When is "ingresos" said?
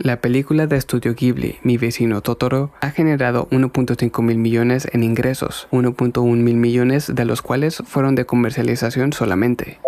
5.02-5.66